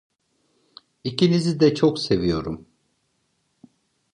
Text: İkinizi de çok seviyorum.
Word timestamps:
İkinizi 1.03 1.59
de 1.59 1.75
çok 1.75 1.99
seviyorum. 1.99 2.67